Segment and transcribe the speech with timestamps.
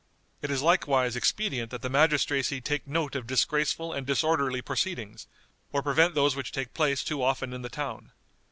[0.41, 5.27] It is likewise expedient that the magistracy take notice of disgraceful and disorderly proceedings,
[5.71, 8.11] or prevent those which take place too often in the town.